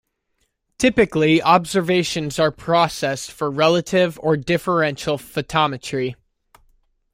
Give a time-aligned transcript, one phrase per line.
[0.79, 6.15] Typically, observations are processed for relative, or differential photometry.